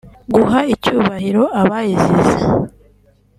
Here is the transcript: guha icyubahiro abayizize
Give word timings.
guha 0.33 0.59
icyubahiro 0.73 1.43
abayizize 1.61 2.37